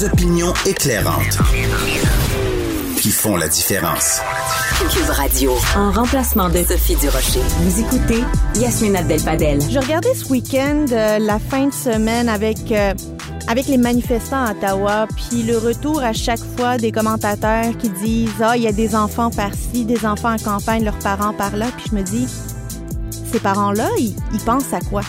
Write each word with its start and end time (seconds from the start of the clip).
Des 0.00 0.06
opinions 0.06 0.54
éclairantes 0.66 1.38
qui 2.96 3.10
font 3.10 3.36
la 3.36 3.48
différence. 3.48 4.20
Cube 4.90 5.10
Radio, 5.10 5.52
en 5.76 5.90
remplacement 5.90 6.48
de 6.48 6.62
Sophie 6.62 6.96
Durocher. 6.96 7.40
Vous 7.58 7.80
écoutez 7.80 8.24
Yasmine 8.54 8.96
Abdel-Fadel. 8.96 9.60
Je 9.60 9.78
regardais 9.78 10.14
ce 10.14 10.26
week-end 10.28 10.86
euh, 10.90 11.18
la 11.18 11.38
fin 11.38 11.66
de 11.66 11.74
semaine 11.74 12.30
avec 12.30 12.72
euh, 12.72 12.94
avec 13.46 13.66
les 13.66 13.76
manifestants 13.76 14.42
à 14.42 14.52
Ottawa, 14.52 15.06
puis 15.16 15.42
le 15.42 15.58
retour 15.58 16.00
à 16.02 16.14
chaque 16.14 16.40
fois 16.56 16.78
des 16.78 16.92
commentateurs 16.92 17.76
qui 17.76 17.90
disent 17.90 18.30
ah 18.42 18.56
il 18.56 18.62
y 18.62 18.68
a 18.68 18.72
des 18.72 18.94
enfants 18.94 19.30
par-ci, 19.30 19.84
des 19.84 20.06
enfants 20.06 20.32
en 20.32 20.38
campagne, 20.38 20.82
leurs 20.82 20.98
parents 21.00 21.34
par 21.34 21.56
là, 21.56 21.66
puis 21.76 21.86
je 21.90 21.96
me 21.96 22.02
dis 22.02 22.26
ces 23.30 23.38
parents-là, 23.38 23.88
ils, 23.96 24.14
pensent 24.44 24.72
à 24.72 24.80
quoi? 24.80 25.02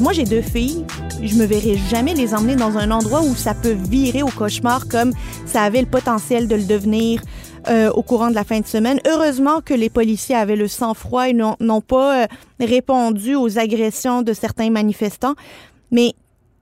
Moi 0.00 0.12
j'ai 0.12 0.24
deux 0.24 0.42
filles, 0.42 0.84
je 1.22 1.34
me 1.36 1.46
verrai 1.46 1.78
jamais 1.88 2.12
les 2.12 2.34
emmener 2.34 2.56
dans 2.56 2.76
un 2.76 2.90
endroit 2.90 3.22
où 3.22 3.34
ça 3.34 3.54
peut 3.54 3.72
virer 3.72 4.22
au 4.22 4.28
cauchemar 4.28 4.86
comme 4.86 5.12
ça 5.46 5.62
avait 5.62 5.80
le 5.80 5.86
potentiel 5.86 6.46
de 6.46 6.56
le 6.56 6.64
devenir 6.64 7.22
euh, 7.68 7.90
au 7.92 8.02
courant 8.02 8.28
de 8.28 8.34
la 8.34 8.44
fin 8.44 8.60
de 8.60 8.66
semaine. 8.66 9.00
Heureusement 9.06 9.62
que 9.62 9.72
les 9.72 9.88
policiers 9.88 10.34
avaient 10.34 10.56
le 10.56 10.68
sang-froid 10.68 11.30
et 11.30 11.32
n'ont 11.32 11.80
pas 11.80 12.24
euh, 12.24 12.26
répondu 12.60 13.34
aux 13.34 13.58
agressions 13.58 14.20
de 14.20 14.34
certains 14.34 14.68
manifestants. 14.68 15.34
Mais 15.90 16.14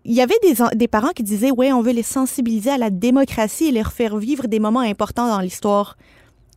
il 0.05 0.15
y 0.15 0.23
avait 0.23 0.39
des, 0.45 0.55
des 0.77 0.89
parents 0.89 1.13
qui 1.17 1.25
disaient, 1.25 1.51
ouais, 1.51 1.73
on 1.73 1.83
veut 1.83 1.93
les 1.93 2.05
sensibiliser 2.05 2.71
à 2.71 2.79
la 2.79 2.91
démocratie 2.91 3.67
et 3.67 3.73
leur 3.73 3.93
faire 3.93 4.19
vivre 4.19 4.47
des 4.47 4.61
moments 4.61 4.81
importants 4.81 5.27
dans 5.27 5.41
l'histoire. 5.41 5.97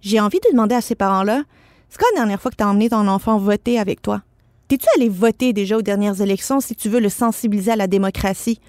J'ai 0.01 0.19
envie 0.19 0.39
de 0.39 0.51
demander 0.51 0.75
à 0.75 0.81
ces 0.81 0.95
parents-là, 0.95 1.41
c'est 1.89 1.97
quand 1.97 2.05
la 2.13 2.21
dernière 2.21 2.41
fois 2.41 2.51
que 2.51 2.55
tu 2.55 2.63
as 2.63 2.69
emmené 2.69 2.89
ton 2.89 3.07
enfant 3.07 3.37
voter 3.37 3.79
avec 3.79 4.01
toi? 4.01 4.21
T'es-tu 4.67 4.85
allé 4.95 5.09
voter 5.09 5.53
déjà 5.53 5.77
aux 5.77 5.81
dernières 5.81 6.21
élections 6.21 6.59
si 6.59 6.75
tu 6.75 6.89
veux 6.89 6.99
le 6.99 7.09
sensibiliser 7.09 7.71
à 7.71 7.75
la 7.75 7.87
démocratie? 7.87 8.59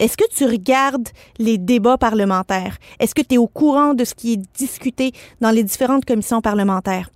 Est-ce 0.00 0.16
que 0.16 0.28
tu 0.28 0.44
regardes 0.44 1.08
les 1.38 1.56
débats 1.56 1.96
parlementaires? 1.96 2.78
Est-ce 2.98 3.14
que 3.14 3.22
tu 3.22 3.36
es 3.36 3.38
au 3.38 3.46
courant 3.46 3.94
de 3.94 4.04
ce 4.04 4.14
qui 4.14 4.32
est 4.32 4.42
discuté 4.56 5.12
dans 5.40 5.52
les 5.52 5.62
différentes 5.62 6.04
commissions 6.04 6.40
parlementaires? 6.40 7.10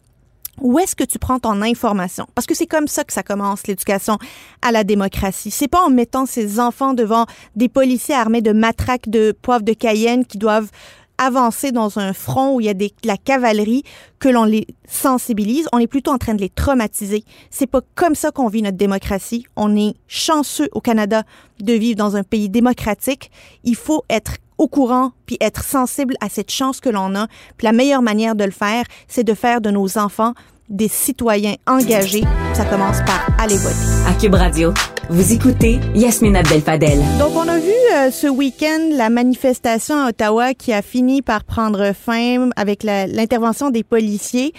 Où 0.61 0.79
est-ce 0.79 0.95
que 0.95 1.05
tu 1.05 1.19
prends 1.19 1.41
ton 1.41 1.63
information? 1.63 2.27
Parce 2.35 2.47
que 2.47 2.55
c'est 2.55 2.67
comme 2.67 2.89
ça 2.89 3.03
que 3.05 3.13
ça 3.13 3.25
commence, 3.25 3.67
l'éducation 3.67 4.19
à 4.63 4.71
la 4.71 4.85
démocratie. 4.85 5.51
C'est 5.51 5.69
pas 5.69 5.83
en 5.85 5.91
mettant 5.91 6.27
ses 6.27 6.61
enfants 6.61 6.95
devant 6.95 7.27
des 7.57 7.69
policiers 7.69 8.15
armés 8.15 8.43
de 8.43 8.53
matraques 8.53 9.09
de 9.09 9.33
poivre 9.33 9.65
de 9.65 9.73
Cayenne 9.73 10.25
qui 10.25 10.39
doivent 10.39 10.71
avancer 11.19 11.73
dans 11.73 11.99
un 11.99 12.13
front 12.13 12.55
où 12.55 12.61
il 12.61 12.67
y 12.67 12.71
a 12.71 12.75
des, 12.75 12.93
la 13.05 13.17
cavalerie, 13.17 13.83
que 14.19 14.29
l'on 14.29 14.45
les 14.45 14.67
sensibilise, 14.89 15.69
on 15.73 15.79
est 15.79 15.87
plutôt 15.87 16.13
en 16.13 16.19
train 16.19 16.35
de 16.35 16.41
les 16.41 16.49
traumatiser. 16.49 17.25
C'est 17.51 17.67
pas 17.67 17.81
comme 17.95 18.15
ça 18.15 18.31
qu'on 18.31 18.49
vit 18.49 18.63
notre 18.63 18.77
démocratie. 18.77 19.45
On 19.57 19.77
est 19.77 19.95
chanceux 20.07 20.69
au 20.73 20.81
Canada 20.81 21.25
de 21.61 21.73
vivre 21.73 21.97
dans 21.97 22.17
un 22.17 22.23
pays 22.23 22.49
démocratique. 22.49 23.31
Il 23.65 23.77
faut 23.77 24.05
être 24.09 24.37
au 24.59 24.67
courant 24.67 25.13
puis 25.27 25.37
être 25.41 25.63
sensible 25.63 26.17
à 26.21 26.29
cette 26.29 26.51
chance 26.51 26.81
que 26.81 26.89
l'on 26.89 27.15
a. 27.15 27.29
Puis 27.57 27.65
la 27.65 27.73
meilleure 27.73 28.03
manière 28.03 28.35
de 28.35 28.45
le 28.45 28.51
faire, 28.51 28.85
c'est 29.07 29.25
de 29.25 29.35
faire 29.35 29.61
de 29.61 29.71
nos 29.71 29.99
enfants 29.99 30.35
des 30.69 30.89
citoyens 30.89 31.55
engagés. 31.67 32.25
Ça 32.55 32.65
commence 32.65 32.99
par 33.03 33.29
aller 33.39 33.57
voter. 33.57 33.77
À 34.07 34.15
Cube 34.15 34.35
Radio, 34.35 34.73
vous 35.09 35.33
écoutez 35.33 35.79
Yasmine 35.95 36.37
Abdel-Fadel. 36.37 36.99
Donc, 37.19 37.33
on 37.35 37.49
a 37.49 37.59
vu 37.59 37.73
euh, 37.95 38.11
ce 38.11 38.27
week-end 38.27 38.91
la 38.93 39.11
manifestation 39.11 39.97
à 39.97 40.09
Ottawa 40.09 40.55
qui 40.55 40.73
a 40.73 40.83
fini 40.83 41.23
par 41.23 41.45
prendre 41.45 41.93
fin 41.93 42.51
avec 42.57 42.83
l'intervention 42.83 43.71
des 43.71 43.85
policiers. 43.85 44.53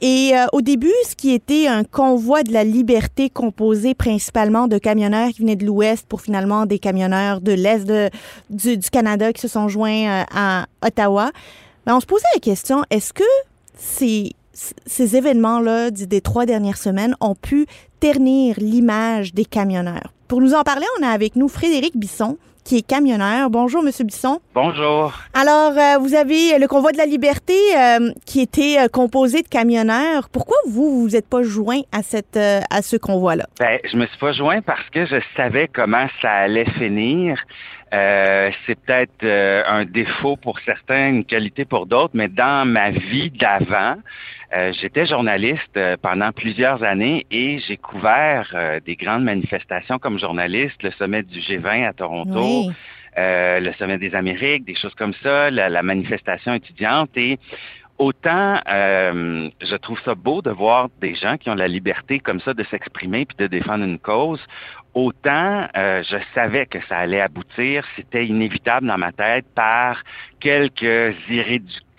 Et 0.00 0.32
euh, 0.34 0.46
au 0.52 0.62
début, 0.62 0.92
ce 1.06 1.14
qui 1.14 1.32
était 1.32 1.66
un 1.66 1.84
convoi 1.84 2.42
de 2.42 2.52
la 2.52 2.64
liberté 2.64 3.28
composé 3.28 3.94
principalement 3.94 4.66
de 4.66 4.78
camionneurs 4.78 5.28
qui 5.28 5.42
venaient 5.42 5.56
de 5.56 5.66
l'Ouest 5.66 6.06
pour 6.08 6.22
finalement 6.22 6.64
des 6.64 6.78
camionneurs 6.78 7.42
de 7.42 7.52
l'Est 7.52 7.84
de, 7.84 8.08
du, 8.48 8.78
du, 8.78 8.88
Canada 8.88 9.32
qui 9.34 9.42
se 9.42 9.48
sont 9.48 9.68
joints 9.68 10.08
euh, 10.08 10.24
à 10.34 10.66
Ottawa. 10.82 11.30
Mais 11.86 11.92
on 11.92 12.00
se 12.00 12.06
posait 12.06 12.24
la 12.34 12.40
question, 12.40 12.82
est-ce 12.88 13.12
que 13.12 13.24
c'est 13.76 14.32
ces 14.86 15.16
événements-là 15.16 15.90
des 15.90 16.20
trois 16.20 16.46
dernières 16.46 16.78
semaines 16.78 17.16
ont 17.20 17.34
pu 17.34 17.66
ternir 18.00 18.56
l'image 18.58 19.34
des 19.34 19.44
camionneurs. 19.44 20.12
Pour 20.28 20.40
nous 20.40 20.54
en 20.54 20.62
parler, 20.62 20.86
on 21.00 21.06
a 21.06 21.08
avec 21.08 21.36
nous 21.36 21.48
Frédéric 21.48 21.96
Bisson, 21.96 22.38
qui 22.70 22.76
est 22.76 22.86
camionneur. 22.86 23.50
Bonjour, 23.50 23.82
Monsieur 23.82 24.04
Bisson. 24.04 24.38
Bonjour. 24.54 25.12
Alors, 25.34 25.72
euh, 25.76 25.98
vous 25.98 26.14
avez 26.14 26.56
le 26.56 26.68
convoi 26.68 26.92
de 26.92 26.98
la 26.98 27.04
liberté 27.04 27.52
euh, 27.76 28.12
qui 28.24 28.40
était 28.40 28.76
euh, 28.78 28.86
composé 28.86 29.42
de 29.42 29.48
camionneurs. 29.48 30.28
Pourquoi 30.32 30.56
vous 30.68 31.02
vous 31.02 31.16
êtes 31.16 31.28
pas 31.28 31.42
joint 31.42 31.80
à 31.90 32.04
cette 32.04 32.36
à 32.36 32.82
ce 32.82 32.96
convoi-là? 32.96 33.46
Ben, 33.58 33.80
je 33.90 33.96
me 33.96 34.06
suis 34.06 34.18
pas 34.18 34.32
joint 34.32 34.62
parce 34.62 34.88
que 34.90 35.04
je 35.04 35.16
savais 35.36 35.66
comment 35.66 36.06
ça 36.22 36.30
allait 36.30 36.70
finir. 36.78 37.42
c'est 37.90 38.78
peut-être 38.86 39.26
un 39.66 39.84
défaut 39.84 40.36
pour 40.36 40.60
certains, 40.60 41.08
une 41.08 41.24
qualité 41.24 41.64
pour 41.64 41.86
d'autres, 41.86 42.14
mais 42.14 42.28
dans 42.28 42.64
ma 42.64 42.90
vie 42.90 43.32
d'avant, 43.32 43.96
j'étais 44.80 45.06
journaliste 45.06 45.76
pendant 46.00 46.30
plusieurs 46.30 46.84
années 46.84 47.26
et 47.32 47.58
j'ai 47.66 47.76
couvert 47.76 48.54
des 48.86 48.94
grandes 48.94 49.24
manifestations 49.24 49.98
comme 49.98 50.20
journaliste, 50.20 50.80
le 50.84 50.92
sommet 50.92 51.24
du 51.24 51.40
G20 51.40 51.88
à 51.88 51.92
Toronto. 51.92 52.59
Euh, 53.18 53.58
le 53.58 53.72
sommet 53.72 53.98
des 53.98 54.14
Amériques, 54.14 54.64
des 54.64 54.76
choses 54.76 54.94
comme 54.94 55.14
ça, 55.22 55.50
la, 55.50 55.82
manifestation 55.82 56.54
étudiante. 56.54 57.10
Et 57.16 57.38
autant 57.98 58.60
euh, 58.68 59.50
je 59.60 59.76
trouve 59.76 60.00
ça 60.04 60.14
beau 60.14 60.42
de 60.42 60.50
voir 60.50 60.88
des 61.00 61.14
gens 61.16 61.36
qui 61.36 61.50
ont 61.50 61.56
la 61.56 61.66
liberté 61.66 62.20
comme 62.20 62.40
ça 62.40 62.54
de 62.54 62.62
s'exprimer 62.64 63.26
puis 63.26 63.36
de 63.36 63.48
défendre 63.48 63.84
une 63.84 63.98
cause, 63.98 64.40
autant 64.94 65.66
euh, 65.76 66.02
je 66.08 66.16
savais 66.34 66.66
que 66.66 66.78
ça 66.88 66.98
allait 66.98 67.20
aboutir, 67.20 67.84
c'était 67.96 68.26
inévitable 68.26 68.86
dans 68.86 68.98
ma 68.98 69.12
tête 69.12 69.44
par 69.54 70.02
quelques 70.38 71.14
irréductibles 71.28 71.89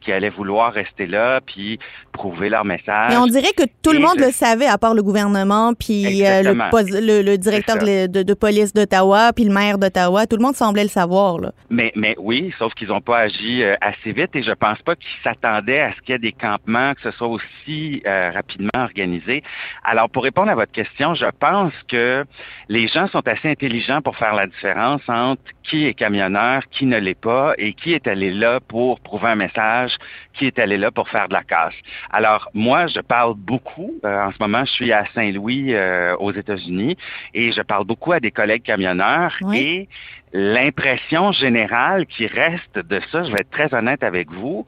qui 0.00 0.12
allaient 0.12 0.30
vouloir 0.30 0.72
rester 0.72 1.06
là 1.06 1.40
puis 1.40 1.78
prouver 2.12 2.48
leur 2.48 2.64
message. 2.64 3.10
Mais 3.10 3.16
on 3.16 3.26
dirait 3.26 3.52
que 3.56 3.64
tout 3.82 3.92
le 3.92 3.98
monde 3.98 4.18
le 4.18 4.30
savait, 4.30 4.66
à 4.66 4.78
part 4.78 4.94
le 4.94 5.02
gouvernement, 5.02 5.72
puis 5.74 6.24
euh, 6.26 6.42
le, 6.42 7.22
le, 7.22 7.36
directeur 7.36 7.78
de, 7.78 8.22
de, 8.22 8.34
police 8.34 8.72
d'Ottawa, 8.72 9.32
puis 9.32 9.44
le 9.44 9.52
maire 9.52 9.78
d'Ottawa. 9.78 10.26
Tout 10.26 10.36
le 10.36 10.42
monde 10.42 10.54
semblait 10.54 10.82
le 10.82 10.88
savoir. 10.88 11.38
Là. 11.38 11.52
Mais, 11.70 11.92
mais 11.96 12.14
oui, 12.18 12.52
sauf 12.58 12.74
qu'ils 12.74 12.88
n'ont 12.88 13.00
pas 13.00 13.18
agi 13.18 13.62
euh, 13.62 13.76
assez 13.80 14.12
vite 14.12 14.34
et 14.34 14.42
je 14.42 14.52
pense 14.52 14.78
pas 14.82 14.94
qu'ils 14.96 15.22
s'attendaient 15.24 15.80
à 15.80 15.92
ce 15.92 16.00
qu'il 16.02 16.12
y 16.12 16.16
ait 16.16 16.18
des 16.18 16.32
campements, 16.32 16.94
que 16.94 17.02
ce 17.02 17.10
soit 17.12 17.28
aussi 17.28 18.02
euh, 18.06 18.30
rapidement 18.30 18.70
organisé. 18.74 19.42
Alors, 19.84 20.10
pour 20.10 20.24
répondre 20.24 20.50
à 20.50 20.54
votre 20.54 20.72
question, 20.72 21.14
je 21.14 21.26
pense 21.38 21.72
que 21.88 22.24
les 22.68 22.88
gens 22.88 23.08
sont 23.08 23.26
assez 23.26 23.48
intelligents 23.48 24.02
pour 24.02 24.16
faire 24.16 24.34
la 24.34 24.46
différence 24.46 25.02
entre 25.08 25.42
qui 25.62 25.86
est 25.86 25.94
camionneur, 25.94 26.62
qui 26.70 26.86
ne 26.86 26.98
l'est 26.98 27.18
pas 27.18 27.54
et 27.58 27.72
qui 27.74 27.92
est 27.92 28.06
allé 28.06 28.30
là 28.30 28.60
pour 28.60 29.00
prouver 29.00 29.28
un 29.28 29.36
message, 29.42 29.96
qui 30.34 30.46
est 30.46 30.58
allé 30.58 30.76
là 30.76 30.90
pour 30.90 31.08
faire 31.08 31.28
de 31.28 31.34
la 31.34 31.42
casse. 31.42 31.74
Alors, 32.10 32.48
moi, 32.54 32.86
je 32.86 33.00
parle 33.00 33.34
beaucoup. 33.36 33.92
Euh, 34.04 34.26
en 34.26 34.32
ce 34.32 34.36
moment, 34.40 34.64
je 34.64 34.72
suis 34.72 34.92
à 34.92 35.04
Saint-Louis, 35.14 35.74
euh, 35.74 36.16
aux 36.16 36.32
États-Unis, 36.32 36.96
et 37.34 37.52
je 37.52 37.62
parle 37.62 37.84
beaucoup 37.84 38.12
à 38.12 38.20
des 38.20 38.30
collègues 38.30 38.62
camionneurs. 38.62 39.34
Et 39.54 39.88
l'impression 40.32 41.32
générale 41.32 42.06
qui 42.06 42.26
reste 42.26 42.78
de 42.78 43.00
ça, 43.10 43.24
je 43.24 43.30
vais 43.32 43.40
être 43.40 43.50
très 43.50 43.72
honnête 43.74 44.02
avec 44.02 44.30
vous, 44.30 44.66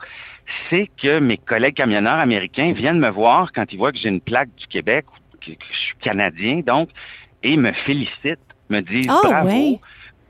c'est 0.68 0.90
que 1.02 1.18
mes 1.20 1.38
collègues 1.38 1.74
camionneurs 1.74 2.18
américains 2.18 2.72
viennent 2.72 3.00
me 3.00 3.08
voir 3.08 3.52
quand 3.52 3.72
ils 3.72 3.78
voient 3.78 3.92
que 3.92 3.98
j'ai 3.98 4.10
une 4.10 4.20
plaque 4.20 4.54
du 4.56 4.66
Québec, 4.66 5.06
que, 5.40 5.52
je 5.52 5.78
suis 5.78 5.96
canadien, 6.00 6.60
donc, 6.66 6.90
et 7.42 7.56
me 7.56 7.72
félicitent, 7.72 8.38
me 8.68 8.80
disent 8.80 9.10
oh, 9.10 9.26
bravo 9.26 9.80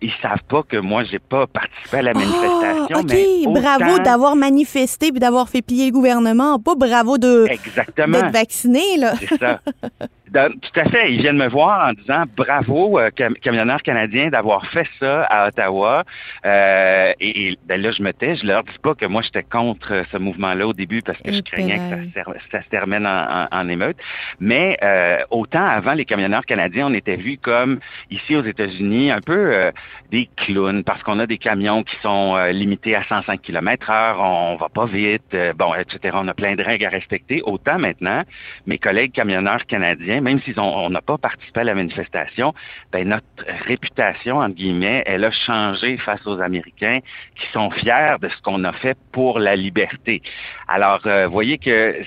ils 0.04 0.12
savent 0.22 0.42
pas 0.48 0.62
que 0.62 0.76
moi 0.76 1.04
j'ai 1.04 1.18
pas 1.18 1.46
participé 1.46 1.98
à 1.98 2.02
la 2.02 2.14
manifestation. 2.14 2.96
Oh, 2.96 3.48
ok, 3.48 3.60
bravo 3.60 3.98
d'avoir 3.98 4.36
manifesté 4.36 5.10
puis 5.10 5.20
d'avoir 5.20 5.48
fait 5.48 5.62
plier 5.62 5.86
le 5.86 5.92
gouvernement. 5.92 6.58
Pas 6.58 6.74
bravo 6.74 7.18
de 7.18 7.46
d'être 7.46 8.32
vacciné 8.32 8.96
là. 8.98 9.14
C'est 9.16 9.38
ça. 9.38 9.60
tout 10.34 10.80
à 10.80 10.84
fait. 10.86 11.12
Ils 11.12 11.20
viennent 11.20 11.36
me 11.36 11.48
voir 11.48 11.88
en 11.88 11.92
disant 11.92 12.24
bravo, 12.36 12.98
euh, 12.98 13.10
camionneurs 13.40 13.82
canadiens, 13.82 14.28
d'avoir 14.28 14.66
fait 14.66 14.86
ça 14.98 15.22
à 15.24 15.48
Ottawa. 15.48 16.04
Euh, 16.44 17.12
et, 17.20 17.56
ben 17.66 17.80
là, 17.80 17.90
je 17.92 18.02
me 18.02 18.12
tais. 18.12 18.36
Je 18.36 18.46
leur 18.46 18.64
dis 18.64 18.78
pas 18.82 18.94
que 18.94 19.06
moi, 19.06 19.22
j'étais 19.22 19.42
contre 19.42 20.04
ce 20.10 20.16
mouvement-là 20.16 20.66
au 20.66 20.72
début 20.72 21.02
parce 21.02 21.18
que 21.18 21.32
je 21.32 21.40
craignais 21.40 21.78
que 21.78 22.20
ça, 22.50 22.62
se 22.62 22.68
termine 22.68 23.06
en, 23.06 23.68
émeute. 23.68 23.96
Mais 24.40 24.76
euh, 24.82 25.18
autant 25.30 25.64
avant, 25.64 25.94
les 25.94 26.04
camionneurs 26.04 26.44
canadiens, 26.44 26.88
on 26.88 26.94
était 26.94 27.16
vus 27.16 27.38
comme, 27.38 27.78
ici 28.10 28.36
aux 28.36 28.44
États-Unis, 28.44 29.10
un 29.10 29.20
peu 29.20 29.54
euh, 29.54 29.70
des 30.10 30.28
clowns 30.36 30.84
parce 30.84 31.02
qu'on 31.02 31.18
a 31.18 31.26
des 31.26 31.38
camions 31.38 31.82
qui 31.82 31.96
sont 32.02 32.36
limités 32.52 32.94
à 32.94 33.02
105 33.04 33.40
km 33.40 33.90
heure, 33.90 34.20
on, 34.20 34.56
va 34.56 34.68
pas 34.68 34.86
vite, 34.86 35.36
bon, 35.56 35.74
etc. 35.74 36.16
On 36.18 36.28
a 36.28 36.34
plein 36.34 36.54
de 36.54 36.62
règles 36.62 36.86
à 36.86 36.90
respecter. 36.90 37.42
Autant 37.44 37.78
maintenant, 37.78 38.22
mes 38.66 38.78
collègues 38.78 39.12
camionneurs 39.12 39.66
canadiens 39.66 40.20
même 40.20 40.40
si 40.40 40.54
on 40.58 40.90
n'a 40.90 41.00
pas 41.00 41.18
participé 41.18 41.60
à 41.60 41.64
la 41.64 41.74
manifestation, 41.74 42.54
ben 42.92 43.08
notre 43.08 43.26
réputation, 43.66 44.38
entre 44.38 44.54
guillemets, 44.54 45.02
elle 45.06 45.24
a 45.24 45.30
changé 45.30 45.96
face 45.98 46.26
aux 46.26 46.40
Américains 46.40 47.00
qui 47.36 47.46
sont 47.52 47.70
fiers 47.70 48.16
de 48.20 48.28
ce 48.28 48.42
qu'on 48.42 48.64
a 48.64 48.72
fait 48.72 48.96
pour 49.12 49.38
la 49.38 49.56
liberté. 49.56 50.22
Alors, 50.68 51.00
euh, 51.06 51.26
voyez 51.26 51.58
que, 51.58 52.00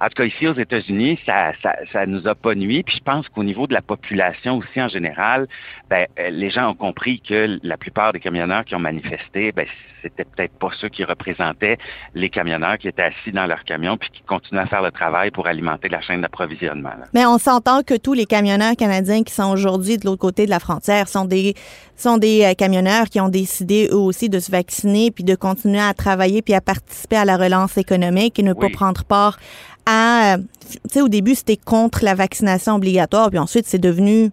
en 0.00 0.06
tout 0.06 0.14
cas 0.16 0.24
ici 0.24 0.46
aux 0.46 0.54
États-Unis, 0.54 1.18
ça, 1.26 1.52
ça, 1.62 1.74
ça 1.92 2.06
nous 2.06 2.26
a 2.26 2.34
pas 2.34 2.54
nuit. 2.54 2.82
Puis 2.82 2.96
je 2.98 3.02
pense 3.02 3.28
qu'au 3.28 3.44
niveau 3.44 3.66
de 3.66 3.74
la 3.74 3.82
population 3.82 4.58
aussi 4.58 4.80
en 4.80 4.88
général, 4.88 5.46
ben, 5.90 6.06
euh, 6.18 6.30
les 6.30 6.50
gens 6.50 6.70
ont 6.70 6.74
compris 6.74 7.11
que 7.20 7.58
la 7.62 7.76
plupart 7.76 8.12
des 8.12 8.20
camionneurs 8.20 8.64
qui 8.64 8.74
ont 8.74 8.80
manifesté, 8.80 9.52
ben, 9.52 9.66
c'était 10.02 10.24
peut-être 10.24 10.54
pas 10.58 10.70
ceux 10.80 10.88
qui 10.88 11.04
représentaient 11.04 11.78
les 12.14 12.28
camionneurs 12.28 12.78
qui 12.78 12.88
étaient 12.88 13.02
assis 13.02 13.32
dans 13.32 13.46
leur 13.46 13.64
camion 13.64 13.96
puis 13.96 14.10
qui 14.10 14.22
continuaient 14.22 14.62
à 14.62 14.66
faire 14.66 14.82
le 14.82 14.90
travail 14.90 15.30
pour 15.30 15.46
alimenter 15.46 15.88
la 15.88 16.00
chaîne 16.00 16.20
d'approvisionnement. 16.20 16.90
Mais 17.14 17.24
on 17.26 17.38
s'entend 17.38 17.82
que 17.82 17.94
tous 17.94 18.12
les 18.12 18.26
camionneurs 18.26 18.76
canadiens 18.76 19.22
qui 19.22 19.32
sont 19.32 19.50
aujourd'hui 19.50 19.98
de 19.98 20.06
l'autre 20.06 20.20
côté 20.20 20.44
de 20.44 20.50
la 20.50 20.58
frontière 20.58 21.08
sont 21.08 21.24
des 21.24 21.54
sont 21.96 22.18
des 22.18 22.42
euh, 22.44 22.54
camionneurs 22.54 23.06
qui 23.06 23.20
ont 23.20 23.28
décidé 23.28 23.88
eux 23.92 23.96
aussi 23.96 24.28
de 24.28 24.40
se 24.40 24.50
vacciner 24.50 25.10
puis 25.10 25.24
de 25.24 25.34
continuer 25.34 25.80
à 25.80 25.94
travailler 25.94 26.42
puis 26.42 26.54
à 26.54 26.60
participer 26.60 27.16
à 27.16 27.24
la 27.24 27.36
relance 27.36 27.76
économique 27.76 28.38
et 28.38 28.42
ne 28.42 28.54
pas 28.54 28.70
prendre 28.70 29.04
part 29.04 29.38
à 29.86 30.34
euh, 30.34 30.38
tu 30.70 30.78
sais 30.90 31.00
au 31.02 31.08
début 31.08 31.34
c'était 31.34 31.56
contre 31.56 32.04
la 32.04 32.14
vaccination 32.14 32.74
obligatoire 32.74 33.30
puis 33.30 33.38
ensuite 33.38 33.66
c'est 33.66 33.78
devenu 33.78 34.30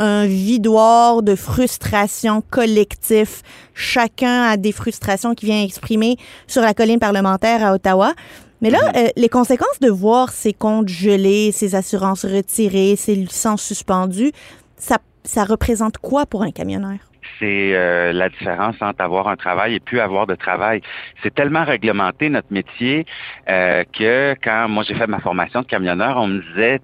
un 0.00 0.24
vidoir 0.24 1.22
de 1.22 1.34
frustration 1.34 2.40
collectif. 2.40 3.42
Chacun 3.74 4.44
a 4.44 4.56
des 4.56 4.72
frustrations 4.72 5.34
qui 5.34 5.46
vient 5.46 5.62
exprimer 5.62 6.16
sur 6.46 6.62
la 6.62 6.72
colline 6.72 6.98
parlementaire 6.98 7.64
à 7.64 7.74
Ottawa. 7.74 8.14
Mais 8.62 8.70
là, 8.70 8.78
mhm. 8.78 8.92
euh, 8.96 9.08
les 9.16 9.28
conséquences 9.28 9.78
de 9.80 9.90
voir 9.90 10.30
ces 10.30 10.54
comptes 10.54 10.88
gelés, 10.88 11.52
ces 11.52 11.74
assurances 11.74 12.24
retirées, 12.24 12.96
ces 12.96 13.14
licences 13.14 13.62
suspendues, 13.62 14.32
ça, 14.76 14.96
ça 15.22 15.44
représente 15.44 15.98
quoi 15.98 16.26
pour 16.26 16.42
un 16.42 16.50
camionneur? 16.50 16.98
c'est 17.38 17.74
euh, 17.74 18.12
la 18.12 18.28
différence 18.28 18.76
entre 18.80 19.02
avoir 19.02 19.28
un 19.28 19.36
travail 19.36 19.74
et 19.74 19.80
plus 19.80 20.00
avoir 20.00 20.26
de 20.26 20.34
travail. 20.34 20.82
C'est 21.22 21.34
tellement 21.34 21.64
réglementé 21.64 22.28
notre 22.28 22.52
métier 22.52 23.06
euh, 23.48 23.84
que 23.98 24.34
quand 24.42 24.68
moi 24.68 24.84
j'ai 24.86 24.94
fait 24.94 25.06
ma 25.06 25.20
formation 25.20 25.62
de 25.62 25.66
camionneur, 25.66 26.16
on 26.18 26.26
me 26.26 26.40
disait 26.52 26.80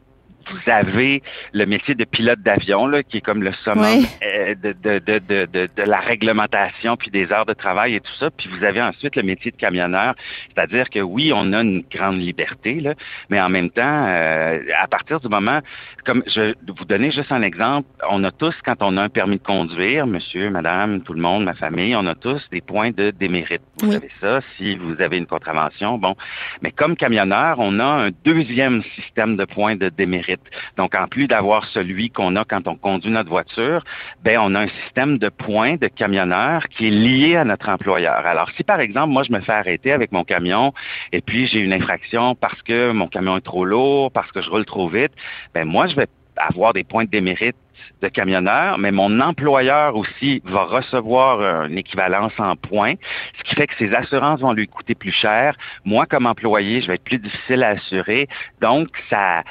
vous 0.51 0.71
avez 0.71 1.23
le 1.53 1.67
métier 1.67 1.95
de 1.95 2.05
pilote 2.05 2.41
d'avion, 2.41 2.87
là, 2.87 3.03
qui 3.03 3.19
est 3.19 3.21
comme 3.21 3.43
le 3.43 3.53
summum 3.65 4.05
euh, 4.23 4.55
de, 4.55 4.73
de, 4.73 4.99
de, 4.99 5.19
de, 5.19 5.69
de, 5.75 5.83
la 5.83 5.99
réglementation, 5.99 6.97
puis 6.97 7.11
des 7.11 7.33
heures 7.33 7.47
de 7.47 7.53
travail 7.53 7.95
et 7.95 8.01
tout 8.01 8.15
ça. 8.19 8.31
Puis 8.31 8.49
vous 8.49 8.65
avez 8.65 8.83
ensuite 8.83 9.17
le 9.17 9.23
métier 9.23 9.51
de 9.51 9.57
camionneur, 9.57 10.15
c'est-à-dire 10.55 10.91
que 10.91 11.01
oui, 11.01 11.33
on 11.35 11.53
a 11.53 11.63
une 11.63 11.83
grande 11.91 12.19
liberté, 12.19 12.81
là, 12.81 12.95
mais 13.29 13.41
en 13.41 13.49
même 13.49 13.71
temps, 13.71 14.07
euh, 14.07 14.61
à 14.81 14.87
partir 14.87 15.21
du 15.21 15.29
moment, 15.29 15.61
comme 16.05 16.23
je 16.27 16.55
vous 16.67 16.85
donner 16.85 17.11
juste 17.11 17.33
un 17.33 17.43
exemple, 17.43 17.89
on 18.09 18.23
a 18.25 18.31
tous, 18.31 18.55
quand 18.65 18.77
on 18.81 18.97
a 18.97 19.03
un 19.03 19.09
permis 19.09 19.39
de 19.39 19.43
conduire, 19.43 20.07
monsieur, 20.07 20.51
madame, 20.51 21.03
tout 21.03 21.13
le 21.13 21.21
monde, 21.21 21.45
ma 21.45 21.55
famille, 21.55 21.97
on 21.97 22.07
a 22.07 22.15
tous 22.15 22.43
des 22.51 22.61
points 22.61 22.91
de 22.91 23.11
démérite. 23.11 23.63
Vous 23.81 23.93
savez 23.93 24.11
ça, 24.21 24.41
si 24.57 24.77
vous 24.77 25.01
avez 25.01 25.19
une 25.19 25.27
contravention, 25.27 25.99
bon. 25.99 26.15
Mais 26.63 26.71
comme 26.71 26.97
camionneur, 26.97 27.57
on 27.59 27.79
a 27.81 27.85
un 27.85 28.11
deuxième 28.25 28.83
système 28.95 29.37
de 29.37 29.45
points 29.45 29.77
de 29.77 29.89
démérite 29.89 30.36
donc, 30.77 30.95
en 30.95 31.09
plus 31.09 31.27
d'avoir 31.27 31.65
celui 31.67 32.11
qu'on 32.11 32.37
a 32.37 32.45
quand 32.45 32.67
on 32.69 32.77
conduit 32.77 33.11
notre 33.11 33.29
voiture, 33.29 33.85
ben 34.23 34.39
on 34.41 34.55
a 34.55 34.61
un 34.61 34.69
système 34.85 35.19
de 35.19 35.29
points 35.29 35.77
de 35.77 35.89
camionneurs 35.89 36.69
qui 36.69 36.89
est 36.89 36.91
lié 36.91 37.37
à 37.37 37.45
notre 37.45 37.69
employeur. 37.69 38.27
Alors, 38.27 38.51
si 38.57 38.65
par 38.65 38.81
exemple, 38.81 39.13
moi, 39.13 39.23
je 39.23 39.33
me 39.33 39.41
fais 39.41 39.53
arrêter 39.53 39.93
avec 39.93 40.13
mon 40.13 40.25
camion 40.25 40.73
et 41.13 41.21
puis 41.21 41.47
j'ai 41.47 41.61
une 41.61 41.73
infraction 41.73 42.35
parce 42.35 42.61
que 42.63 42.93
mon 42.93 43.09
camion 43.09 43.37
est 43.37 43.43
trop 43.43 43.65
lourd, 43.65 44.13
parce 44.13 44.31
que 44.33 44.43
je 44.43 44.51
roule 44.51 44.65
trop 44.65 44.89
vite, 44.89 45.13
ben 45.55 45.65
moi, 45.65 45.87
je 45.87 45.97
vais 45.97 46.07
avoir 46.37 46.73
des 46.73 46.85
points 46.85 47.05
de 47.05 47.11
démérite 47.11 47.57
de 48.03 48.09
camionneur, 48.09 48.79
mais 48.79 48.93
mon 48.93 49.21
employeur 49.21 49.97
aussi 49.97 50.43
va 50.45 50.65
recevoir 50.65 51.65
une 51.67 51.79
équivalence 51.79 52.33
en 52.39 52.57
points, 52.57 52.95
ce 53.39 53.43
qui 53.45 53.55
fait 53.55 53.67
que 53.67 53.77
ses 53.79 53.95
assurances 53.95 54.41
vont 54.41 54.53
lui 54.53 54.67
coûter 54.67 54.95
plus 54.95 55.13
cher. 55.13 55.57
Moi, 55.85 56.07
comme 56.07 56.27
employé, 56.27 56.81
je 56.83 56.89
vais 56.89 56.95
être 56.95 57.05
plus 57.05 57.19
difficile 57.19 57.63
à 57.63 57.71
assurer. 57.71 58.29
Donc, 58.61 58.89
ça, 59.11 59.43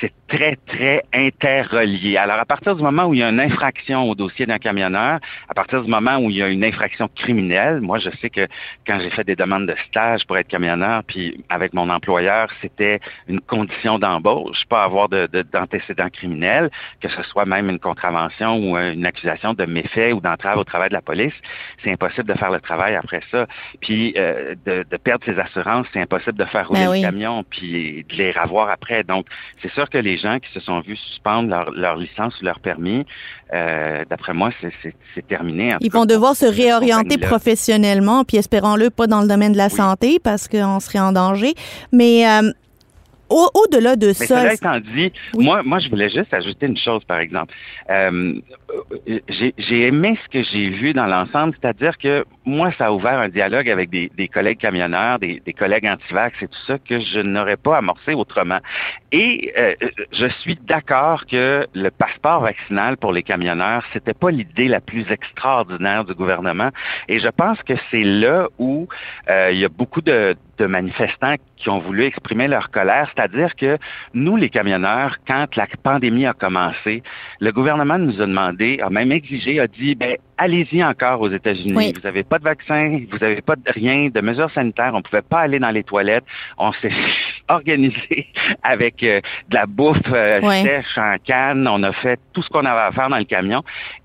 c'est 0.00 0.12
très, 0.28 0.56
très 0.66 1.02
interrelié. 1.12 2.16
Alors, 2.16 2.38
à 2.38 2.44
partir 2.44 2.76
du 2.76 2.82
moment 2.82 3.04
où 3.06 3.14
il 3.14 3.20
y 3.20 3.22
a 3.22 3.28
une 3.28 3.40
infraction 3.40 4.08
au 4.08 4.14
dossier 4.14 4.46
d'un 4.46 4.58
camionneur, 4.58 5.20
à 5.48 5.54
partir 5.54 5.82
du 5.82 5.90
moment 5.90 6.16
où 6.18 6.30
il 6.30 6.36
y 6.36 6.42
a 6.42 6.48
une 6.48 6.64
infraction 6.64 7.08
criminelle, 7.14 7.80
moi, 7.80 7.98
je 7.98 8.10
sais 8.20 8.30
que 8.30 8.46
quand 8.86 8.98
j'ai 9.00 9.10
fait 9.10 9.24
des 9.24 9.36
demandes 9.36 9.66
de 9.66 9.74
stage 9.88 10.26
pour 10.26 10.36
être 10.38 10.48
camionneur, 10.48 11.02
puis 11.04 11.44
avec 11.48 11.74
mon 11.74 11.88
employeur, 11.90 12.48
c'était 12.60 13.00
une 13.28 13.40
condition 13.40 13.98
d'embauche, 13.98 14.64
pas 14.68 14.84
avoir 14.84 15.08
d'antécédents 15.08 16.04
de, 16.04 16.10
criminels, 16.10 16.70
que 17.00 17.08
ce 17.16 17.22
soit 17.22 17.44
même 17.44 17.68
une 17.70 17.78
contravention 17.78 18.56
ou 18.58 18.76
une 18.76 19.06
accusation 19.06 19.54
de 19.54 19.64
méfait 19.64 20.12
ou 20.12 20.20
d'entrave 20.20 20.58
au 20.58 20.64
travail 20.64 20.88
de 20.88 20.94
la 20.94 21.02
police, 21.02 21.34
c'est 21.82 21.92
impossible 21.92 22.28
de 22.28 22.38
faire 22.38 22.50
le 22.50 22.60
travail 22.60 22.94
après 22.96 23.20
ça. 23.30 23.46
Puis 23.80 24.14
euh, 24.16 24.54
de, 24.64 24.84
perdre 24.96 25.24
ses 25.24 25.38
assurances, 25.38 25.86
c'est 25.92 26.00
impossible 26.00 26.38
de 26.38 26.44
faire 26.44 26.68
rouler 26.68 26.86
ben 26.86 26.94
le 26.94 27.00
camion 27.02 27.44
puis 27.48 28.04
de 28.08 28.14
les 28.16 28.32
revoir 28.32 28.70
après. 28.70 29.04
Donc, 29.04 29.26
c'est 29.62 29.72
sûr 29.72 29.88
que 29.88 29.98
les 29.98 30.18
gens 30.18 30.38
qui 30.38 30.50
se 30.52 30.60
sont 30.60 30.80
vus 30.80 30.96
suspendre 30.96 31.48
leur, 31.74 31.96
licence 31.96 32.40
ou 32.40 32.44
leur 32.44 32.60
permis, 32.60 33.04
euh, 33.52 34.04
d'après 34.08 34.32
moi, 34.32 34.50
c'est 35.14 35.26
terminé. 35.26 35.74
Ils 35.80 35.92
vont 35.92 36.06
devoir 36.06 36.34
se 36.34 36.46
réorienter 36.46 37.18
professionnellement, 37.18 38.24
puis 38.24 38.36
espérons-le 38.38 38.90
pas 38.90 39.06
dans 39.06 39.20
le 39.20 39.28
domaine 39.28 39.52
de 39.52 39.58
la 39.58 39.68
santé 39.68 40.18
parce 40.22 40.48
qu'on 40.48 40.80
serait 40.80 40.98
en 40.98 41.12
danger. 41.12 41.54
Mais 41.92 42.26
euh, 42.26 42.50
au-delà 43.54 43.96
de 43.96 44.12
ça. 44.12 44.26
Cela 44.26 44.54
étant 44.54 44.80
dit, 44.80 45.12
moi, 45.34 45.62
moi, 45.62 45.78
je 45.78 45.88
voulais 45.88 46.08
juste 46.08 46.32
ajouter 46.32 46.66
une 46.66 46.76
chose, 46.76 47.04
par 47.04 47.18
exemple. 47.18 47.54
Euh, 47.90 48.34
j'ai 49.58 49.86
aimé 49.86 50.18
ce 50.24 50.30
que 50.30 50.44
j'ai 50.50 50.70
vu 50.70 50.92
dans 50.92 51.06
l'ensemble, 51.06 51.54
c'est-à-dire 51.60 51.98
que 51.98 52.24
moi, 52.46 52.72
ça 52.76 52.86
a 52.86 52.92
ouvert 52.92 53.18
un 53.18 53.28
dialogue 53.28 53.68
avec 53.70 53.90
des, 53.90 54.28
collègues 54.28 54.58
camionneurs, 54.58 55.18
des, 55.18 55.40
collègues 55.56 55.86
anti-vax 55.86 56.42
et 56.42 56.48
tout 56.48 56.58
ça 56.66 56.78
que 56.78 57.00
je 57.00 57.20
n'aurais 57.20 57.56
pas 57.56 57.78
amorcé 57.78 58.14
autrement. 58.14 58.58
Et 59.12 59.52
euh, 59.56 59.74
je 60.12 60.26
suis 60.40 60.56
d'accord 60.56 61.24
que 61.26 61.66
le 61.74 61.90
passeport 61.90 62.40
vaccinal 62.40 62.96
pour 62.96 63.12
les 63.12 63.22
camionneurs, 63.22 63.84
c'était 63.92 64.14
pas 64.14 64.30
l'idée 64.30 64.68
la 64.68 64.80
plus 64.80 65.10
extraordinaire 65.10 66.04
du 66.04 66.14
gouvernement. 66.14 66.70
Et 67.08 67.18
je 67.18 67.28
pense 67.28 67.62
que 67.62 67.74
c'est 67.90 68.04
là 68.04 68.48
où 68.58 68.88
euh, 69.30 69.50
il 69.52 69.58
y 69.58 69.64
a 69.64 69.68
beaucoup 69.68 70.02
de, 70.02 70.36
de 70.58 70.66
manifestants 70.66 71.36
qui 71.56 71.68
ont 71.68 71.78
voulu 71.78 72.04
exprimer 72.04 72.48
leur 72.48 72.70
colère, 72.70 73.10
c'est-à-dire 73.14 73.54
que 73.56 73.78
nous, 74.12 74.36
les 74.36 74.50
camionneurs, 74.50 75.16
quand 75.26 75.56
la 75.56 75.66
pandémie 75.82 76.26
a 76.26 76.32
commencé, 76.32 77.02
le 77.40 77.52
gouvernement 77.52 77.98
nous 77.98 78.20
a 78.20 78.26
demandé, 78.26 78.78
a 78.82 78.90
même 78.90 79.12
exigé, 79.12 79.60
a 79.60 79.66
dit, 79.66 79.94
ben, 79.94 80.16
allez-y 80.36 80.82
encore 80.84 81.20
aux 81.20 81.30
États-Unis. 81.30 81.92
Vous 81.94 82.00
n'avez 82.02 82.22
pas 82.22 82.33
de 82.38 82.44
vaccin, 82.44 83.00
vous 83.10 83.18
n'avez 83.18 83.42
pas 83.42 83.56
de 83.56 83.72
rien, 83.72 84.08
de 84.08 84.20
mesures 84.20 84.50
sanitaires, 84.52 84.92
on 84.94 84.98
ne 84.98 85.02
pouvait 85.02 85.22
pas 85.22 85.40
aller 85.40 85.58
dans 85.58 85.70
les 85.70 85.84
toilettes. 85.84 86.24
On 86.58 86.72
s'est 86.72 86.92
organisé 87.48 88.28
avec 88.62 89.02
euh, 89.02 89.20
de 89.48 89.54
la 89.54 89.66
bouffe 89.66 89.98
euh, 90.12 90.40
sèche 90.62 90.98
en 90.98 91.16
canne. 91.24 91.68
On 91.68 91.82
a 91.82 91.92
fait 91.92 92.18
tout 92.32 92.42
ce 92.42 92.48
qu'on 92.48 92.64
avait 92.64 92.80
à 92.80 92.92
faire 92.92 93.08
dans 93.08 93.18
le 93.18 93.24
camion. 93.24 93.62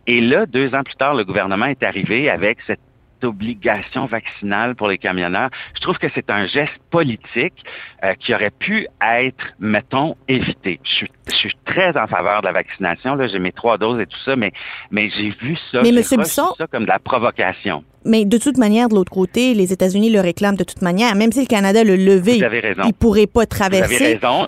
Et 0.07 0.21
là, 0.21 0.45
deux 0.45 0.73
ans 0.73 0.83
plus 0.83 0.95
tard, 0.95 1.13
le 1.13 1.23
gouvernement 1.23 1.67
est 1.67 1.83
arrivé 1.83 2.29
avec 2.29 2.57
cette 2.65 2.79
obligation 3.23 4.05
vaccinale 4.05 4.75
pour 4.75 4.87
les 4.87 4.97
camionneurs. 4.97 5.49
Je 5.75 5.81
trouve 5.81 5.97
que 5.97 6.07
c'est 6.13 6.29
un 6.29 6.47
geste 6.47 6.77
politique 6.89 7.63
euh, 8.03 8.13
qui 8.15 8.33
aurait 8.33 8.51
pu 8.51 8.87
être, 9.01 9.45
mettons, 9.59 10.15
évité. 10.27 10.79
Je 10.83 10.89
suis, 10.89 11.11
je 11.27 11.35
suis 11.35 11.57
très 11.65 11.97
en 11.97 12.07
faveur 12.07 12.41
de 12.41 12.47
la 12.47 12.53
vaccination. 12.53 13.15
Là, 13.15 13.27
j'ai 13.27 13.39
mes 13.39 13.51
trois 13.51 13.77
doses 13.77 13.99
et 13.99 14.05
tout 14.05 14.19
ça, 14.25 14.35
mais, 14.35 14.51
mais 14.91 15.09
j'ai 15.09 15.29
vu 15.41 15.57
ça, 15.71 15.81
mais 15.81 15.91
ça 16.03 16.67
comme 16.71 16.83
de 16.83 16.89
la 16.89 16.99
provocation. 16.99 17.83
Mais 18.05 18.25
de 18.25 18.37
toute 18.37 18.57
manière, 18.57 18.87
de 18.89 18.95
l'autre 18.95 19.11
côté, 19.11 19.53
les 19.53 19.73
États-Unis 19.73 20.09
le 20.09 20.21
réclament 20.21 20.55
de 20.55 20.63
toute 20.63 20.81
manière. 20.81 21.15
Même 21.15 21.31
si 21.31 21.41
le 21.41 21.47
Canada 21.47 21.83
le 21.83 21.95
levait, 21.95 22.37
il 22.37 22.87
ne 22.87 22.91
pourrait 22.91 23.27
pas 23.27 23.45
traverser. 23.45 23.95
Vous 23.95 24.03
avez 24.03 24.13
raison. 24.15 24.47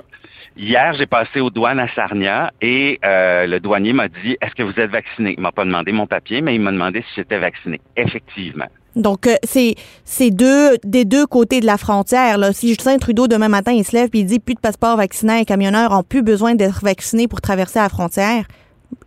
Hier, 0.58 0.94
j'ai 0.98 1.06
passé 1.06 1.40
aux 1.40 1.50
douanes 1.50 1.80
à 1.80 1.88
Sarnia 1.94 2.52
et 2.62 3.00
euh, 3.06 3.48
le 3.48 3.60
douanier 3.60 3.94
m'a 3.94 4.08
dit 4.08 4.38
Est-ce 4.42 4.56
que 4.56 4.64
vous 4.64 4.80
êtes 4.80 4.92
vacciné? 4.92 5.36
Il 5.38 5.42
m'a 5.42 5.52
pas 5.52 5.66
demandé 5.66 5.92
mon 5.92 6.08
papier, 6.08 6.42
mais 6.42 6.56
il 6.56 6.62
m'a 6.62 6.72
demandé 6.72 7.02
si 7.02 7.16
j'étais 7.16 7.40
vacciné. 7.40 7.80
Effectivement. 7.96 8.68
Donc, 8.96 9.28
euh, 9.28 9.36
c'est 9.44 9.76
c'est 10.04 10.32
deux 10.32 10.78
des 10.84 11.06
deux 11.06 11.26
côtés 11.26 11.62
de 11.62 11.66
la 11.66 11.78
frontière. 11.78 12.38
Là. 12.38 12.52
Si 12.52 12.68
Justin 12.68 12.98
Trudeau, 12.98 13.28
demain 13.28 13.48
matin, 13.48 13.72
il 13.72 13.86
se 13.86 13.96
lève 13.96 14.10
et 14.14 14.20
il 14.20 14.26
dit 14.26 14.40
plus 14.40 14.56
de 14.56 14.60
passeport 14.60 14.98
vaccinal, 14.98 15.40
les 15.40 15.46
camionneurs 15.46 15.92
ont 15.92 16.04
plus 16.04 16.22
besoin 16.22 16.56
d'être 16.56 16.84
vaccinés 16.84 17.28
pour 17.28 17.40
traverser 17.40 17.80
la 17.80 17.90
frontière, 17.90 18.46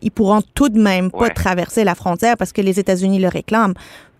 ils 0.01 0.11
pourront 0.11 0.43
tout 0.55 0.69
de 0.69 0.81
même 0.81 1.11
pas 1.11 1.31
traverser 1.31 1.85
la 1.85 1.95
frontière 1.95 2.37
parce 2.37 2.53
que 2.53 2.61
les 2.61 2.81
États-Unis 2.81 3.19
le 3.19 3.29
réclament 3.29 3.75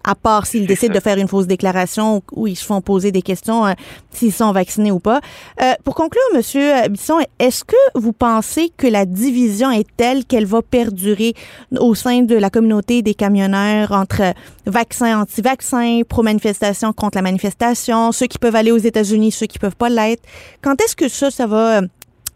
à 0.05 0.15
part 0.15 0.47
s'ils 0.47 0.67
décident 0.67 0.95
de 0.95 1.01
faire 1.01 1.17
une 1.17 1.29
fausse 1.29 1.47
déclaration 1.47 2.23
ou 2.33 2.47
ils 2.47 2.57
se 2.57 2.65
font 2.65 2.81
poser 2.81 3.11
des 3.11 3.23
questions 3.23 3.67
euh, 3.67 3.73
s'ils 4.11 4.33
sont 4.33 4.53
vaccinés 4.53 4.91
ou 4.91 5.01
pas. 5.01 5.21
Euh, 5.63 5.73
pour 5.83 5.95
conclure, 5.95 6.23
Monsieur 6.35 6.89
Bisson, 6.91 7.19
est-ce 7.39 7.65
que 7.65 7.77
vous 7.95 8.13
pensez 8.13 8.71
que 8.77 8.87
la 8.87 9.07
division 9.07 9.71
est 9.71 9.89
telle 9.97 10.25
qu'elle 10.25 10.47
va 10.47 10.63
perdurer 10.63 11.35
au 11.79 11.95
sein 11.95 12.23
de 12.23 12.37
la 12.37 12.51
communauté 12.51 13.03
des 13.03 13.15
camionneurs 13.15 13.93
entre 13.93 14.35
vaccins, 14.67 15.21
anti-vaccins, 15.23 16.03
pro-manifestation 16.09 16.93
contre 16.93 17.17
la 17.17 17.23
manifestation, 17.23 18.13
ceux 18.13 18.27
qui 18.27 18.39
peuvent 18.39 18.57
aller 18.57 18.73
aux 18.73 18.79
États-Unis, 18.79 19.33
ceux 19.33 19.47
qui 19.47 19.59
peuvent 19.59 19.77
pas 19.77 19.89
l'être? 19.89 20.23
Quand 20.63 20.81
est-ce 20.83 20.97
que 20.97 21.09
ça, 21.09 21.31
ça 21.31 21.47
va 21.47 21.81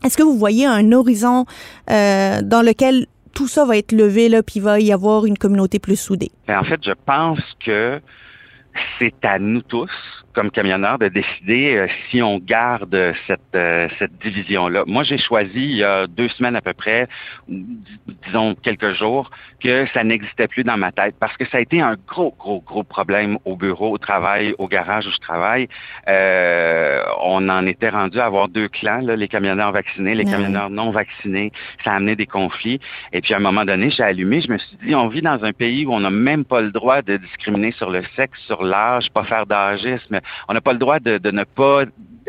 Est-ce 0.05 0.17
que 0.17 0.23
vous 0.23 0.39
voyez 0.39 0.65
un 0.65 0.93
horizon 0.93 1.45
euh, 1.91 2.41
dans 2.43 2.63
lequel 2.63 3.07
tout 3.39 3.47
ça 3.47 3.65
va 3.65 3.77
être 3.77 3.93
levé, 3.93 4.29
là, 4.29 4.43
puis 4.43 4.55
il 4.57 4.63
va 4.63 4.81
y 4.81 4.93
avoir 4.93 5.25
une 5.25 5.39
communauté 5.39 5.79
plus 5.79 5.95
soudée? 5.95 6.33
Ben, 6.49 6.59
en 6.59 6.65
fait, 6.65 6.81
je 6.85 6.91
pense 7.07 7.39
que 7.65 8.01
c'est 8.99 9.25
à 9.25 9.39
nous 9.39 9.63
tous, 9.63 9.91
comme 10.35 10.51
camionneurs, 10.51 10.99
de 10.99 11.09
décider 11.09 11.77
euh, 11.77 11.87
si 12.11 12.23
on 12.23 12.39
garde 12.39 13.15
cette, 13.27 13.41
euh, 13.55 13.89
cette 13.99 14.17
division-là. 14.19 14.85
Moi, 14.87 15.03
j'ai 15.03 15.19
choisi 15.19 15.51
il 15.55 15.77
y 15.77 15.85
a 15.85 16.07
deux 16.07 16.29
semaines 16.29 16.57
à 16.57 16.61
peu 16.61 16.73
près, 16.73 17.09
disons 17.49 18.55
quelques 18.55 18.95
jours, 18.95 19.31
que 19.63 19.87
ça 19.93 20.05
n'existait 20.05 20.49
plus 20.49 20.65
dans 20.65 20.77
ma 20.77 20.93
tête 20.93 21.17
parce 21.19 21.37
que 21.37 21.45
ça 21.47 21.59
a 21.59 21.61
été 21.61 21.81
un 21.81 21.97
gros, 22.07 22.35
gros, 22.39 22.61
gros 22.61 22.85
problème 22.85 23.39
au 23.45 23.57
bureau, 23.57 23.93
au 23.93 23.99
travail, 23.99 24.55
au 24.59 24.69
garage 24.69 25.07
où 25.07 25.11
je 25.11 25.19
travaille. 25.19 25.69
Euh, 26.09 27.03
on 27.21 27.49
en 27.49 27.67
était 27.67 27.91
rendu 27.91 28.21
à 28.21 28.27
avoir 28.27 28.49
deux 28.49 28.69
clans, 28.69 29.01
là, 29.01 29.17
les 29.17 29.29
camionneurs 29.29 29.73
vaccinés, 29.73 30.15
les 30.15 30.25
camionneurs 30.25 30.71
non 30.71 30.91
vaccinés. 30.91 31.53
Ça 31.85 31.93
a 31.93 31.97
amené 31.97 32.17
des 32.17 32.27
conflits. 32.27 32.81
Et 33.13 33.21
puis 33.21 33.35
à 33.35 33.39
un 33.39 33.41
moment 33.41 33.65
donné, 33.65 33.91
j'ai 33.91 34.03
allumé, 34.03 34.41
je 34.41 34.53
me 34.53 34.59
suis 34.59 34.77
dit, 34.85 34.95
on 34.95 35.09
vit 35.09 35.23
dans 35.23 35.43
un 35.45 35.53
pays 35.53 35.87
où 35.87 35.93
on 35.93 36.01
n'a 36.01 36.11
même 36.11 36.45
pas 36.45 36.61
le 36.61 36.71
droit 36.71 37.03
de 37.03 37.17
discriminer 37.17 37.73
sur 37.73 37.91
le 37.91 38.03
sexe, 38.17 38.39
sur 38.47 38.63
l'âge, 38.69 39.11
pas 39.13 39.25
faire 39.25 39.47
d'âgisme. 39.47 40.21
On 40.49 40.55
n'a 40.55 40.61
pas 40.61 40.73
le 40.73 40.79
droit 40.79 41.01
de, 41.01 41.19
de 41.19 41.31
ne 41.31 41.45
pas 41.45 41.85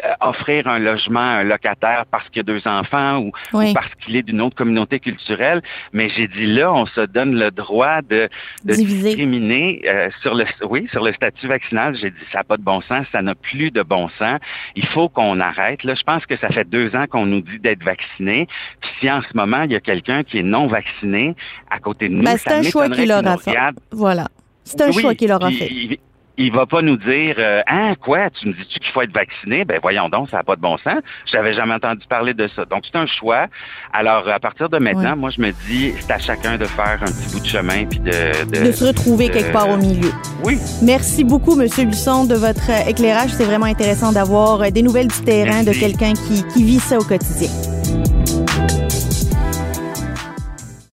euh, 0.05 0.13
offrir 0.21 0.67
un 0.67 0.79
logement 0.79 1.19
à 1.19 1.39
un 1.39 1.43
locataire 1.43 2.05
parce 2.09 2.27
qu'il 2.29 2.41
a 2.41 2.43
deux 2.43 2.61
enfants 2.65 3.19
ou, 3.19 3.31
parce 3.51 3.93
qu'il 3.99 4.15
est 4.15 4.23
d'une 4.23 4.41
autre 4.41 4.55
communauté 4.55 4.99
culturelle. 4.99 5.61
Mais 5.93 6.09
j'ai 6.09 6.27
dit 6.27 6.45
là, 6.45 6.73
on 6.73 6.85
se 6.85 7.01
donne 7.01 7.35
le 7.35 7.51
droit 7.51 8.01
de, 8.01 8.29
de 8.63 8.73
discriminer 8.73 9.81
euh, 9.87 10.09
sur 10.21 10.35
le 10.35 10.45
oui 10.69 10.87
sur 10.91 11.03
le 11.03 11.13
statut 11.13 11.47
vaccinal. 11.47 11.95
J'ai 11.95 12.11
dit 12.11 12.17
ça 12.31 12.39
n'a 12.39 12.43
pas 12.43 12.57
de 12.57 12.63
bon 12.63 12.81
sens, 12.81 13.05
ça 13.11 13.21
n'a 13.21 13.35
plus 13.35 13.71
de 13.71 13.81
bon 13.81 14.09
sens. 14.17 14.39
Il 14.75 14.85
faut 14.87 15.09
qu'on 15.09 15.39
arrête. 15.39 15.83
Là, 15.83 15.95
je 15.95 16.03
pense 16.03 16.25
que 16.25 16.37
ça 16.37 16.49
fait 16.49 16.67
deux 16.69 16.95
ans 16.95 17.05
qu'on 17.09 17.25
nous 17.25 17.41
dit 17.41 17.59
d'être 17.59 17.83
vacciné. 17.83 18.47
Puis 18.81 18.91
si 18.99 19.11
en 19.11 19.21
ce 19.21 19.35
moment 19.35 19.63
il 19.63 19.71
y 19.71 19.75
a 19.75 19.81
quelqu'un 19.81 20.23
qui 20.23 20.39
est 20.39 20.43
non 20.43 20.67
vacciné 20.67 21.35
à 21.69 21.79
côté 21.79 22.09
de 22.09 22.13
nous, 22.13 22.23
ben, 22.23 22.37
c'est 22.37 22.51
un 22.51 22.63
choix 22.63 22.89
qu'il 22.89 23.11
aura 23.11 23.37
fait. 23.37 23.57
Voilà. 23.91 24.27
C'est 24.63 24.81
un 24.81 24.91
choix 24.91 25.15
qu'il 25.15 25.31
aura 25.31 25.49
fait 25.49 25.99
il 26.39 26.53
va 26.53 26.65
pas 26.65 26.81
nous 26.81 26.97
dire 26.97 27.35
euh, 27.37 27.61
Hein, 27.67 27.93
quoi, 28.01 28.29
tu 28.29 28.47
me 28.47 28.53
dis-tu 28.53 28.79
qu'il 28.79 28.91
faut 28.91 29.01
être 29.01 29.13
vacciné? 29.13 29.65
Ben 29.65 29.79
voyons 29.81 30.09
donc, 30.09 30.29
ça 30.29 30.37
n'a 30.37 30.43
pas 30.43 30.55
de 30.55 30.61
bon 30.61 30.77
sens. 30.77 30.99
Je 31.29 31.37
n'avais 31.37 31.53
jamais 31.53 31.73
entendu 31.73 32.05
parler 32.09 32.33
de 32.33 32.47
ça. 32.55 32.65
Donc, 32.65 32.83
c'est 32.89 32.97
un 32.97 33.05
choix. 33.05 33.47
Alors, 33.93 34.27
à 34.27 34.39
partir 34.39 34.69
de 34.69 34.77
maintenant, 34.77 35.15
moi, 35.15 35.29
je 35.29 35.41
me 35.41 35.51
dis, 35.67 35.93
c'est 35.99 36.11
à 36.11 36.17
chacun 36.17 36.57
de 36.57 36.65
faire 36.65 36.99
un 37.01 37.05
petit 37.05 37.33
bout 37.33 37.41
de 37.41 37.45
chemin 37.45 37.85
puis 37.85 37.99
de, 37.99 38.65
de, 38.65 38.71
se 38.71 38.85
retrouver 38.85 39.29
quelque 39.29 39.51
part 39.51 39.69
au 39.69 39.77
milieu. 39.77 40.11
Oui. 40.43 40.57
Merci 40.81 41.23
beaucoup, 41.23 41.59
M. 41.59 41.67
Buisson, 41.85 42.25
de 42.25 42.35
votre 42.35 42.69
éclairage. 42.87 43.31
C'est 43.31 43.45
vraiment 43.45 43.65
intéressant 43.65 44.11
d'avoir 44.11 44.71
des 44.71 44.81
nouvelles 44.81 45.07
du 45.07 45.21
terrain 45.21 45.63
de 45.63 45.71
quelqu'un 45.71 46.13
qui, 46.13 46.45
qui 46.53 46.63
vit 46.63 46.79
ça 46.79 46.97
au 46.97 47.03
quotidien. 47.03 47.49